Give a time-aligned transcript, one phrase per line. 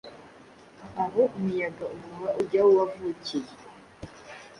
[1.03, 3.51] Aho umuyaga uhuha ujya aho wavukiye;